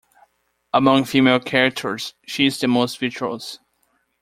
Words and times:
Among 0.73 1.03
female 1.03 1.39
characters 1.39 2.15
she 2.25 2.47
is 2.47 2.57
the 2.59 2.67
most 2.67 2.97
virtuous. 2.97 3.59